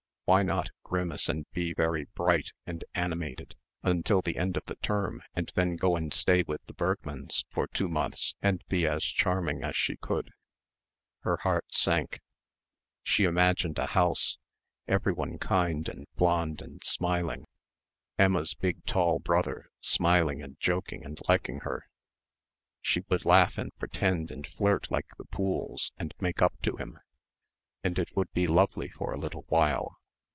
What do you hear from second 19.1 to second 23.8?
brother smiling and joking and liking her. She would laugh and